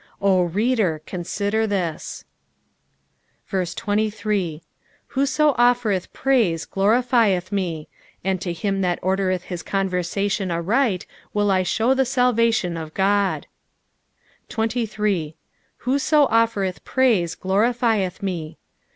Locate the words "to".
8.41-8.51